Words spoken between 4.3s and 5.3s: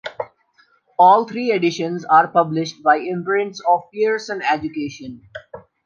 Education.